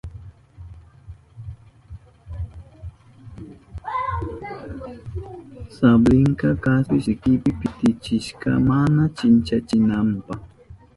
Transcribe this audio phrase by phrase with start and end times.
[5.77, 10.33] Sablinta kaspi sikipi pitichishka mana chinkachinanpa.